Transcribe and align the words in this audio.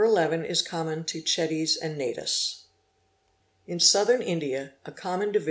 11 0.03 0.43
is 0.45 0.63
common 0.63 1.03
to 1.03 1.21
Chetties 1.21 1.77
and 1.79 1.95
Naidus. 1.95 2.65
In 3.67 3.79
Southern 3.79 4.21
India 4.23 4.73
a 4.83 4.91
common— 4.91 5.31
co... 5.33 5.39